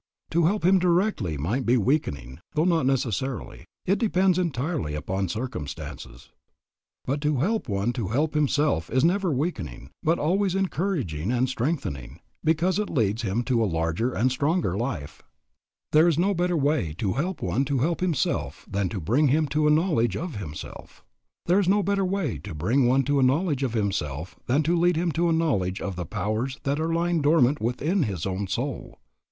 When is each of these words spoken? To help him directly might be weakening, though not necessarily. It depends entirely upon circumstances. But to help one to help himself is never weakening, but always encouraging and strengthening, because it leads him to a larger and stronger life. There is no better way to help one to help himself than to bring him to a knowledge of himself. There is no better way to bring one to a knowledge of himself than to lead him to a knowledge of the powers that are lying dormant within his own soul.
To 0.31 0.45
help 0.47 0.65
him 0.65 0.79
directly 0.79 1.37
might 1.37 1.63
be 1.63 1.77
weakening, 1.77 2.39
though 2.55 2.65
not 2.65 2.87
necessarily. 2.87 3.65
It 3.85 3.99
depends 3.99 4.39
entirely 4.39 4.95
upon 4.95 5.27
circumstances. 5.27 6.31
But 7.05 7.21
to 7.21 7.37
help 7.37 7.69
one 7.69 7.93
to 7.93 8.07
help 8.07 8.33
himself 8.33 8.89
is 8.89 9.03
never 9.05 9.31
weakening, 9.31 9.91
but 10.01 10.17
always 10.17 10.55
encouraging 10.55 11.31
and 11.31 11.47
strengthening, 11.47 12.19
because 12.43 12.79
it 12.79 12.89
leads 12.89 13.21
him 13.21 13.43
to 13.43 13.63
a 13.63 13.69
larger 13.69 14.11
and 14.11 14.31
stronger 14.31 14.75
life. 14.75 15.21
There 15.91 16.07
is 16.07 16.17
no 16.17 16.33
better 16.33 16.57
way 16.57 16.95
to 16.97 17.13
help 17.13 17.43
one 17.43 17.63
to 17.65 17.77
help 17.77 17.99
himself 17.99 18.65
than 18.67 18.89
to 18.89 18.99
bring 18.99 19.27
him 19.27 19.45
to 19.49 19.67
a 19.67 19.69
knowledge 19.69 20.17
of 20.17 20.37
himself. 20.37 21.03
There 21.45 21.59
is 21.59 21.69
no 21.69 21.83
better 21.83 22.05
way 22.05 22.39
to 22.39 22.55
bring 22.55 22.87
one 22.87 23.03
to 23.03 23.19
a 23.19 23.23
knowledge 23.23 23.61
of 23.61 23.73
himself 23.75 24.35
than 24.47 24.63
to 24.63 24.75
lead 24.75 24.95
him 24.95 25.11
to 25.11 25.29
a 25.29 25.31
knowledge 25.31 25.79
of 25.79 25.95
the 25.95 26.07
powers 26.07 26.59
that 26.63 26.79
are 26.79 26.91
lying 26.91 27.21
dormant 27.21 27.61
within 27.61 28.01
his 28.01 28.25
own 28.25 28.47
soul. 28.47 28.97